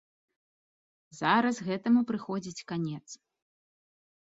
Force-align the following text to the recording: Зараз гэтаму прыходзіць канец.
Зараз 1.19 1.61
гэтаму 1.69 2.01
прыходзіць 2.13 2.65
канец. 2.73 3.05